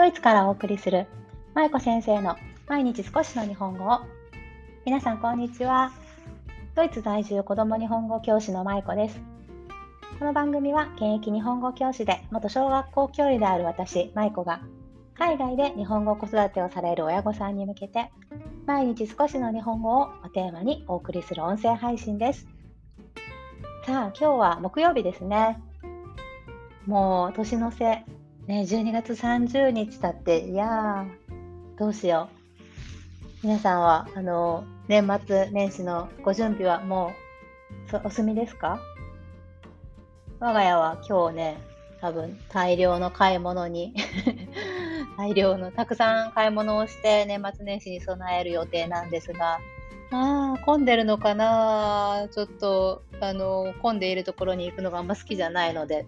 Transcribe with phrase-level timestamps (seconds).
[0.00, 1.06] ドイツからお送りする
[1.52, 4.00] 舞子先生の毎日少しの日本語を。
[4.86, 5.92] 皆さんこんにちは。
[6.74, 9.20] ドイツ在住子ども日本語教師の舞子です。
[10.18, 14.62] この番組は現役日本語教師で元小学校教諭である私舞子が
[15.18, 18.10] 海外で日本語子育てをされる親御さんに向けて
[18.64, 22.48] 毎日少しの日本語をテーマにお送りする音声配信です。
[23.84, 25.60] さあ今日は木曜日ですね。
[26.86, 28.06] もう年の瀬
[28.46, 32.28] ね、12月30日経って、いやー、どうしよ
[33.42, 33.46] う。
[33.46, 37.12] 皆さんは、あの、年末年始のご準備はも
[37.92, 38.80] う、お済みですか？
[40.40, 41.58] 我が家は今日ね、
[42.00, 43.94] 多分大量の買い物に
[45.18, 49.58] 大量のたくさん買い物をして年末年始に備える予定なんですが、
[50.12, 56.06] ああ、混んでるのかなちょっと、あの、混んでいるところに行くのがあんま好きじゃないので、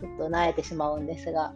[0.00, 1.52] ちょっと慣れてしまうんですが、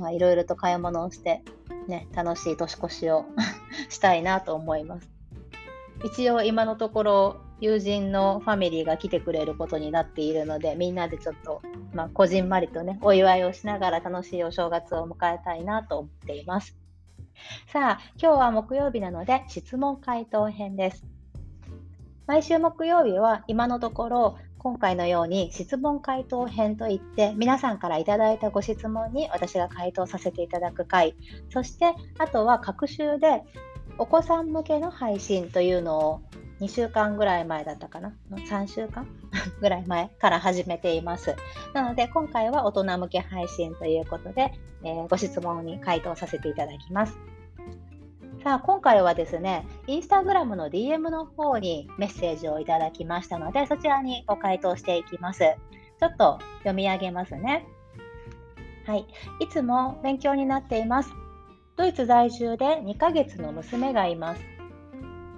[0.00, 1.42] まあ、いろいろと買い物をして、
[1.86, 3.26] ね、楽しい年越しを
[3.88, 5.10] したいなと思います。
[6.02, 11.60] 一応今のところ友人のファミリーが来てくれることになっているのでみんなでちょっと、
[11.92, 16.74] まあ、こじんまりとねお祝いをしながら楽しいお正月を迎えたいなと思っています
[17.70, 21.04] さあ今日は木曜日なので質問回答編です
[22.26, 31.16] 毎週木曜日は今のところ今回のように質問回答編といって皆さんからいただいたご質問に私が回答させていただく回
[31.48, 33.42] そしてあとは各週で
[33.96, 36.20] お子さん向けの配信というのを
[36.60, 39.06] 2週間ぐらい前だったかな？3週間？
[39.62, 41.34] ぐらい前から始めています。
[41.72, 44.52] なので今回は大人向け配信ということで、
[44.84, 47.18] えー、ご質問に回答させていただきます。
[48.42, 55.40] さあ、今回はですね、インスタグラムの DM の方にメッセージをいただきましたので、そちらにご回答していきます。
[56.00, 57.66] ちょっと読み上げますね。
[58.86, 59.06] はい。
[59.40, 61.10] いつも勉強になっています。
[61.76, 64.42] ドイツ在住で2ヶ月の娘がいます。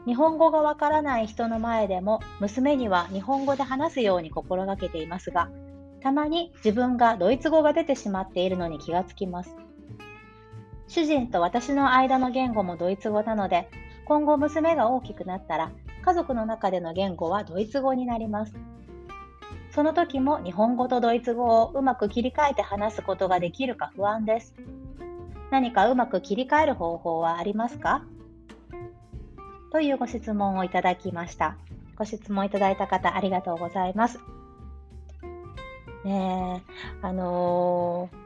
[0.06, 5.50] 日本語がわからない人の前でも娘には日本語で話すように心がけていますが、
[6.00, 9.56] たまに自分がドイツ語が出てしまっているのに気がつきます。
[10.88, 13.70] 主人と私の間の言語もドイツ語なので、
[14.04, 15.72] 今後娘が大きくなったら、
[16.04, 18.54] 家族の中での言語はドイツ語になります。
[19.70, 24.54] その時も日本語とドイツ語をうまく切り替えて話すことができるか不安です。
[25.50, 28.04] 何かうまく切り替える方法はありますか？
[29.70, 31.56] というご質問をいただきました。
[31.96, 34.18] ご質問いただいた方ありがとうございます。
[36.04, 38.22] ねえ、あのー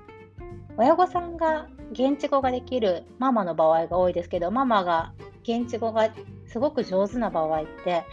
[0.78, 6.11] 親御さんが現地語ができるママの場合が多いですけどママが現地語が
[6.47, 8.05] すごく上手な場合って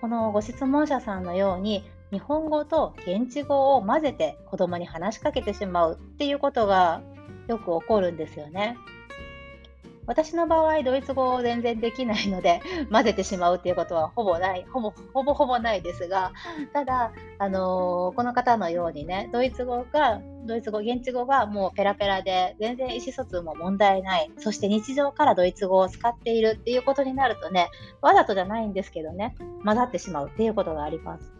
[0.00, 7.00] このご質問者さんのように日本語と現地語を混ぜて子供に話しかけてしまうっていうことが
[7.48, 8.76] よく起こるんですよね。
[10.06, 16.32] 私の場合、ドイツ語を全然できないので、 混ぜてしまうっていうことはほぼない、ほぼほぼほぼないですが、
[16.72, 27.68] ただ、あのー、この方のようにね、ドイツ語が、ドイツ語、現地語がもうペラペラで、全然意思疎通も問題ない、そして日常からドイツ語を使っているっていうことになるとね、
[28.00, 31.32] わざとじゃないんですけどね、混ざってしまうっていうことがあります。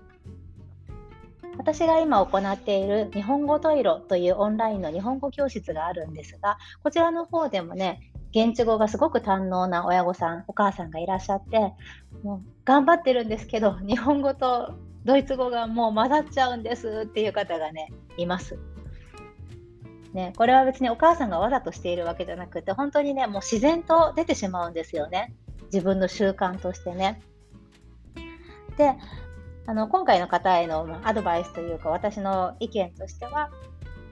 [1.58, 11.75] 私が今行っている日本語トイロというオンラインの日本語教室があるんですが、こちらの方でもね、現地語がすごく堪能な親御さん、お母さんがいらっしゃって、
[12.22, 18.59] もう頑張ってるんですけど、 日本語とドイツ語がもう混ざっちゃうんですっていう方がね、います。
[20.15, 25.34] ね、これは別にお母さんがわざとしているわけじゃなくて、本当にね、もう自然と出てしまうんですよね。
[25.72, 27.22] 自分の習慣としてね。
[28.76, 28.94] で、
[29.66, 33.50] あの今回の方へのアドバイスというか、私の意見としては、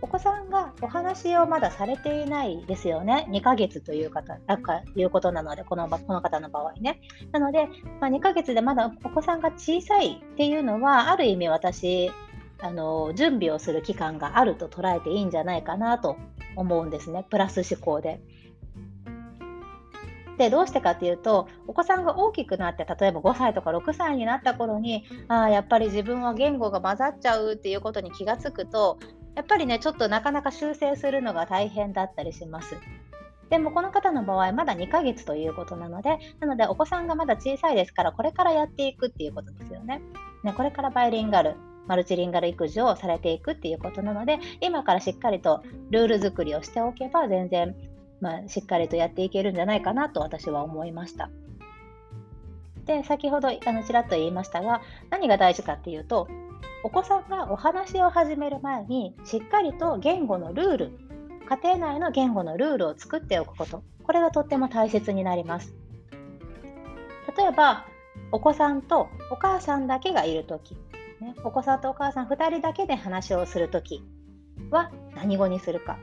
[0.03, 3.27] お子さんがお話をまだされていないですよね。
[3.31, 7.01] 2ヶ月という方、なんかいうことなので、このこの方の場合ね。
[7.33, 7.69] なので、
[8.01, 12.11] まあ、2ヶ月でまだお子さんが小さいっていうのは、ある意味私、
[12.63, 16.17] あの準備をする期間があると捉えていいんじゃないかなと
[16.57, 17.27] 思うんですね。
[17.31, 18.21] プラス思考で。
[20.41, 28.99] でどうしてかっていうとお子さんが大きくなって例えば5歳とか6歳になった頃にあやっぱり自分は言語が混ざっちゃうっていうことに気がつくと
[29.35, 32.77] やっぱりね、ちょっとなかなか修正するのが大変だったりします。
[33.51, 40.01] でもこの方の場合、まだ2ヶ月ということなので、なのでお子さんがまだ小さいですから、これからやっていくっていうことですよね。
[40.45, 41.57] ねこれからバイリンガル、
[41.87, 47.75] マルチリンガル育児をされていくっていうことなので、今からしっかりとルール作りをしておけば、全然、
[48.21, 51.31] まあ、しっかりとやっていけるんじゃないかなと私は思いました。
[52.85, 54.81] で、先ほどあのちらっと言いましたが、
[55.11, 56.29] 何が大事かっていうと、
[56.83, 60.99] お子さんがお話を始める前にしっかりと言語のルール
[61.49, 63.83] 家庭内の言語のルールを作っておくこと。
[64.05, 65.75] これがとっても大切になります。
[67.37, 67.87] 例えば
[68.33, 70.77] お子さんとお母さんだけがいる時、
[71.21, 74.03] ね、お子さんとお母さん2人だけで話をする時
[74.71, 75.99] は何語にするか。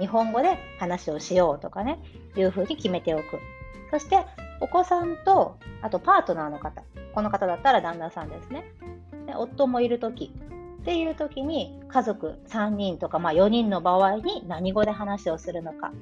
[0.00, 2.00] 日本語で話をしようとかね
[2.36, 3.38] いうふうに決めておく。
[3.90, 4.26] そして
[4.60, 6.82] お子さんとあとパートナーの方。
[7.14, 8.64] この方だったら旦那さんですね。
[9.28, 10.32] ね夫もいる時
[10.80, 15.92] っていう時に家族3人とか、まあ、4人の場合に何語で話をするのか。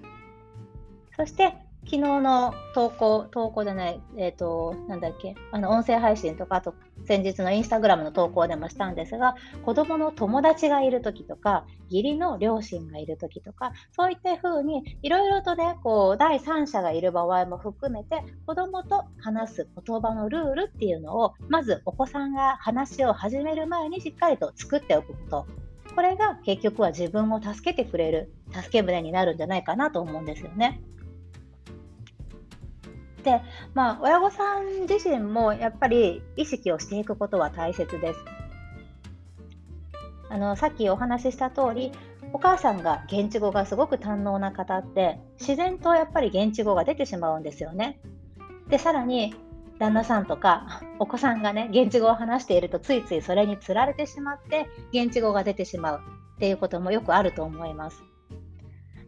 [1.17, 1.55] そして
[1.87, 6.75] 昨日の投稿、投稿じゃない、えっ、ー、と、なんだっけ、あの、音声配信とか、あと、
[7.05, 25.47] 先日のインスタグラムの投稿でもしたんですが、子供の友達がいるときとか、義理の両親がいるときとか、そういったふうに、いろいろとね、こう、第三者がいる場合も含めて、子供と話す言葉のルールっていうのを、まずお子さんが話を始める前にしっかりと作っておくこと。
[25.95, 30.83] これが結局は自分を助けてくれる助け舟になるんじゃないかなと思うんですよね。
[33.27, 33.43] で、
[33.75, 38.21] まあ、親御さん自身もやっぱり意識をしていくことは大切です。
[40.29, 41.93] あのさっきお話しした通り
[42.33, 48.01] お母さんが現地語がすごく堪能な方って自然とやっぱり現地語が出てしまうんですよね。
[48.69, 49.35] でさらに
[49.79, 56.01] 旦那さんとかお子さんがね現地語を話しているとついついそれにつられてしまって現地語が出てしまう
[56.37, 58.03] っていうこともよくあると思います。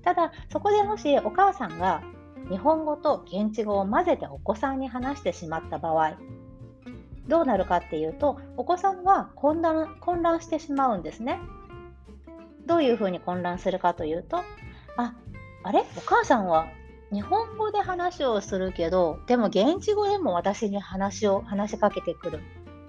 [0.02, 2.02] ただそこでもしお母さんが
[2.50, 6.16] 日本語と現地語を混ぜてお子さんに話してしまった場合。
[7.26, 11.38] どうなるかっていうとお子さんは混乱混乱してしまうんですね。
[12.66, 14.38] どういうふうに混乱するかというと
[14.96, 15.14] あ
[15.62, 15.80] あれ？
[15.80, 16.66] お母さんは
[17.12, 22.40] 日本語で話をするけどでも現地語でも私に話を話しかけてくる。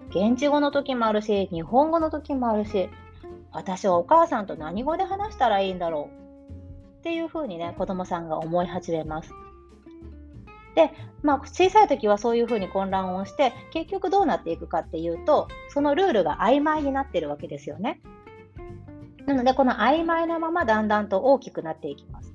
[0.09, 2.89] 現地語の時もあるし日本語の時もあるし
[3.51, 6.28] 私はお母さんと何語で話したらいいんだろう。
[6.99, 9.33] っていうふうにね子供さんが思い始めます。
[10.75, 10.91] で、
[11.23, 18.01] まあ、小さい時はそういうふうに混乱をして結局どうなっていくかっていうとそのルールが曖昧になってるわけですよね。
[19.25, 22.33] なのでこの曖昧なままだんだんと大きくなっていきます。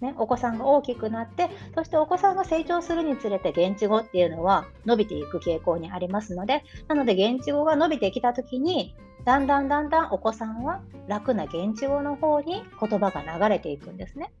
[0.00, 14.32] ね、お子さんが大きくなってそしてお子さんが成長するにつれて現地語っていうのは伸びていく傾向にありますのでなので現地語が伸びてきた時にだんだんだんだんお子さんは楽な現地語の方に言葉が流れていくんですね。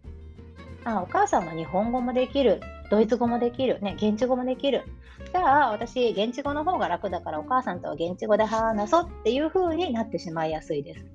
[0.84, 2.60] あお母さんは日本語もできる
[2.90, 4.84] ドイツ語もできる、ね、現地語もできる。
[5.32, 11.06] じゃあ、私、現地語の方が楽だから、お母さんとは現地語で話そうっていう風になってしまいやすいです。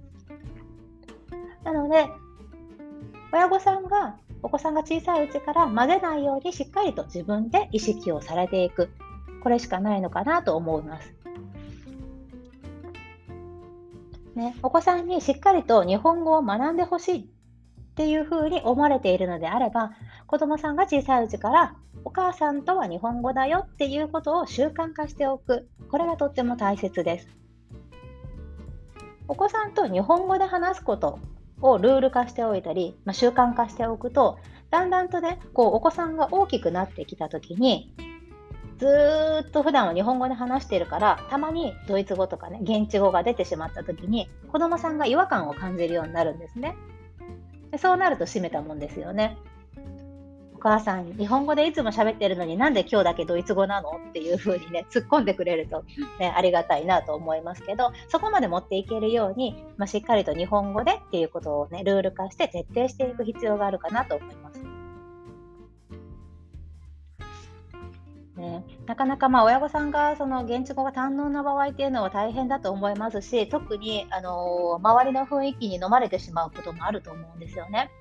[1.64, 2.08] なので、
[3.32, 8.90] 親御さんが、お子さんが小さいうちから混ぜないようにしっかりと自分で意識をされていく。
[9.44, 11.14] これしかないのかなと思います。
[14.40, 17.24] ね、お子さんにしっかりと日本語を学んでほしいっ
[17.96, 19.92] ていうふうに思われているのであれば、
[20.26, 21.76] 子供さんが小さいうちから
[22.06, 25.70] お母さんとは日本語だよっていうことを習慣化しておく。
[25.92, 27.28] これがとっても大切です。
[29.28, 31.20] お子さんと日本語で話すこと
[31.62, 34.40] をルール化しておいたり、まあ、習慣化しておくと、
[34.72, 37.94] だんだんとね、こうお子さんが大きくなってきたときに、
[38.80, 46.78] ずっと普段は日本語で話してるから、たまにドイツ語とかね、現地語が出てしまったときに、子供さんが違和感を感じるようになるんですね。
[47.72, 49.38] でそうなると閉めたもんですよね。
[50.56, 55.84] お母さん、日本語でいつも喋ってるのになんで今日だけドイツ語なのっていう風にね、突っ込んでくれると、
[56.20, 64.79] ね、ありがたいなと思いますけど、そこまで持っていけるように、まあ、しっかりと日本語でっていうことをね、ルール化して徹底していく必要があるかなと思います。
[68.90, 77.92] なかなかまあ親御さんがその現地語が堪能な場合っていうのは大変だと思いますし特にあの周りの雰囲気に飲まれてしまうこともあると思うんですよね。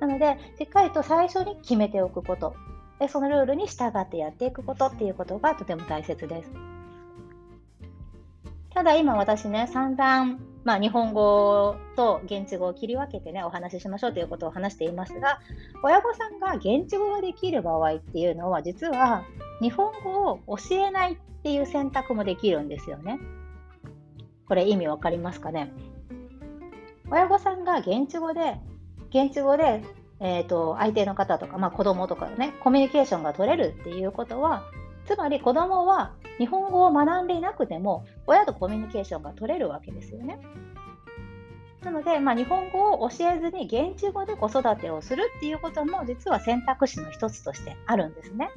[0.00, 2.56] なのでしっかりと最初に決めておくこと
[2.98, 6.50] でそのルールに従ってやっていくことっていうことがとても大切です。
[8.74, 15.38] ただ今私ね散々まあ、日本語と現地語を切り分けてねお話ししましょうということを話していますが
[15.84, 19.22] 親御さんが現地語ができる場合っていうのは実は
[19.60, 23.18] 日本語を教えないっていう選択もできるんですよね。
[24.46, 25.72] これ意味わかりますかね？
[27.10, 28.58] 親御さんが現地語で
[29.10, 29.82] 現地語で、
[30.20, 34.64] えーと、相手の方とか、まあ、子供とかねコミュニケーションが取れるっていうことは
[35.06, 40.38] つまり子供は日本語を学んでいなくても親とコミュニケーションが取れるわけですよね。
[41.82, 48.50] なので、まあ、日本語を教えずに現地語で子育てをするっていうことも実は選択肢の一つとしてあるんですね。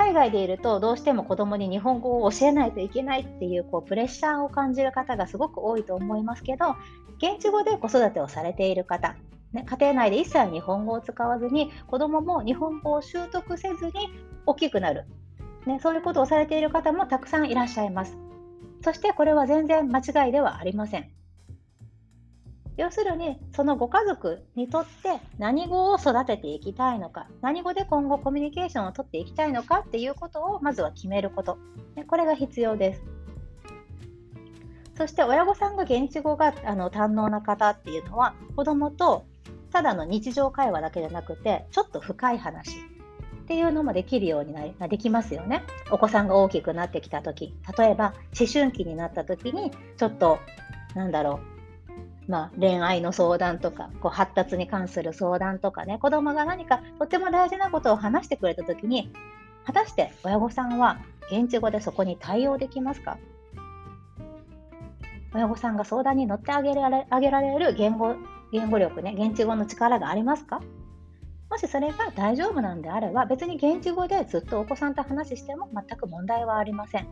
[0.00, 6.74] 海外でいるとどうしても子供に日本語を教えないといけないっていうこうプレッシャーを感じる方がすごく多いと思いますけど
[7.18, 9.14] 現地語で子育てをされている方
[9.52, 13.92] ね、家庭内で一切日本語を使わずに子どもも日本語を習得せずに
[14.46, 15.06] 大きくなる、
[15.66, 18.16] ね、そういうことをされている方もたくさんいらっしゃいます。
[18.82, 21.10] そしてこれは全然間違いではありません。
[22.80, 31.58] 要するにそのご家族にとって何語を育てていきたいのか何語で今後コミュニケーションをとっていきたいのかっていうことをまずは決めること。
[32.06, 33.02] これが必要です。
[34.96, 39.26] そして親御さんが現地語があの堪能な方っていうのは子どもと
[39.70, 45.64] ただの日常会話だけじゃなくてちょっと深い話っていうのもできるようになりできますよね。
[45.90, 50.38] お子さんが大きくなってきた時例えば思春期になった時にちょっと
[50.94, 51.59] なんだろう
[52.28, 59.12] まあ、恋愛の相談とかこう発達に関する相談とかね子供が何かとても大事なことを話してくれた時に
[59.64, 61.00] 果たして親御さんは
[61.30, 63.18] 現地語でそこに対応できますか？
[65.34, 68.14] 親御さんが相談に乗ってあげられあげられる言語
[68.52, 70.60] 言語力ね現地語の力がありますか？
[71.50, 77.08] もしそれが大丈夫なんであれば別に現地語でずっとお子さんと話しても全く問題はありません。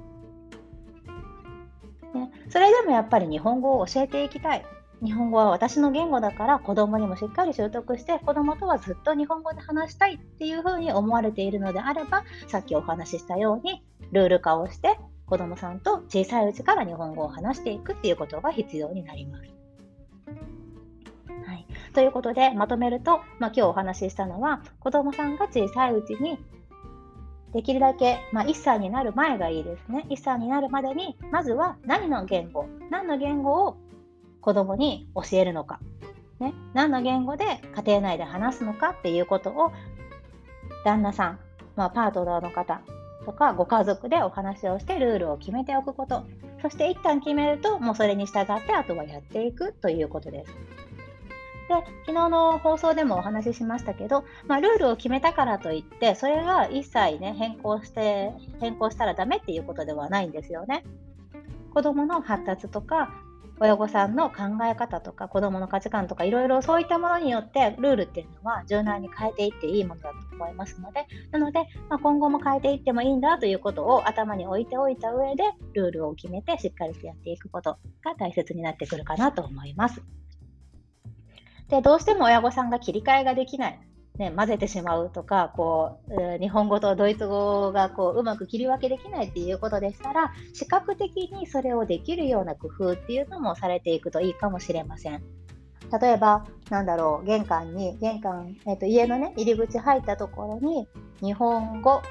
[2.15, 4.65] ね、それでもやっぱり日本語を教えていきたい。
[5.03, 19.45] 日本語は私の言語だから子供にもしっかり習得して子供とはずっと日本語で話したいっていうふうに思われているのであればさっきお話ししたようにルール化をして子供さんと小さいうちから日本語を話していくっていうことが必要になります。
[21.47, 26.39] はい、ということでまとめると、まあ、今日お話ししたのは子供さんが小さいうちに
[27.53, 30.07] できるだけ、まあ、1歳になる前がいいですね。
[30.11, 33.79] 1歳になるまでに、まずは何の言語、何の言語を
[34.41, 35.81] 子供に教えるのか、
[36.41, 39.73] ね、何の言語で家庭内で話すのかっていうことを
[40.85, 41.41] 旦那さん、
[41.77, 42.81] まあ、パートナーの方
[43.25, 46.25] とかご家族でお話をしてルールを決めておくこと
[46.63, 50.53] そして一旦決めるともうそれに従ってあとはやっていくということです。
[51.69, 51.75] で
[52.07, 60.83] 昨日の放送でもお話ししましたけど、まあ、ルールを決めたからといってそれが一切ね変更して変更したらダメっていうことではないんですよね。
[61.75, 63.13] 子どもの発達とか
[63.61, 80.03] 親御さんの考え方とか子どもの価値観とかいろいろそういったものによってルールっていうのは柔軟に変えていっていいものだと思いますのでなので、まあ、今後も変えていってもいいんだということを頭に置いておいた上でルールを決めてしっかりとやっていくことが大切になってくるかなと思います。
[81.69, 83.88] でどうしても親御さんが切り替えができない
[84.19, 95.23] ね、混ぜてしまうとかこう日本語とドイツ語がこううまく切り分けできないっていうことでしたら視覚的にそれをできるような工夫っていうのもされていくといいかもしれません。
[96.01, 100.87] 例えば、なんだろう、玄関に、玄関、えっ、と、家のね、入り口入ったところに、
[101.23, 102.03] 日本語、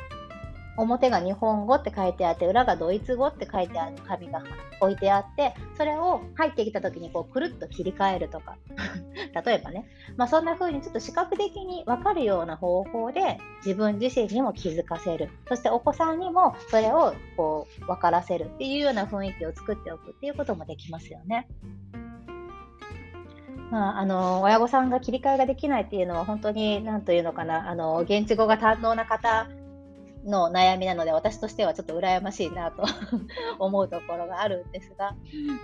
[0.77, 4.43] 表が日本語って書いてあって裏がドイツ語って書いてある紙が
[4.79, 8.55] 置いてあってそれを入ってきた時にこうくるっと切り替えるとか。
[9.45, 15.29] 例えばね、まあ、そんな風にちょっと視覚的に分かるような方法で自分自身にも気づかせる。
[15.47, 21.47] そしてお子さんにもそれをこう分からせるっていうような雰囲気を作っておくっていうこともできますよね。
[23.69, 27.69] まあ、あの親御さんが切り替えができないっていうのは本当に何というのかな。
[27.69, 29.47] あの現地語が堪能な方
[30.27, 32.83] の悩みなので私としてはちょっと羨ましいなと
[33.59, 35.15] 思うところがあるんですが、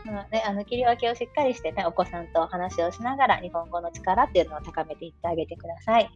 [0.05, 6.09] まあね、あの切り分けをしっかりして、ね、お子さんとお話をしながら日本語の力っていうのを高めていってあげてください。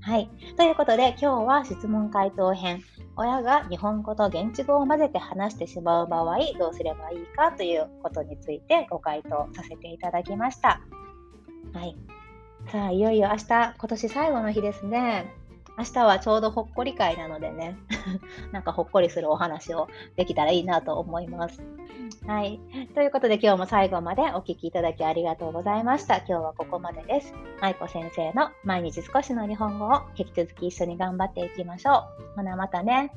[0.00, 0.28] はい。
[0.56, 2.82] ということで、今日は質問回答編。
[3.16, 10.80] 親が日本語と現地語を混ぜて話してしまう場合、どうすればいいかということについてご回答させていただきました。
[11.72, 11.96] はい。
[12.70, 15.37] さあ、いよいよ明日、今年最後の日ですね。
[15.78, 17.76] 明日はちょうどほっこり会なのでね、
[18.50, 21.62] なんかほっこりするお話をできたらいいなと思います。
[22.26, 22.60] はい。
[22.94, 26.16] ということで今日も最後までお聴きいただきありがとうございました。
[26.16, 27.32] 今日はここまでです。
[27.60, 32.04] 舞子先生の毎日少しの日本語を引き続き一緒に頑張っていきましょ
[32.34, 32.36] う。
[32.36, 33.12] ほなまたね。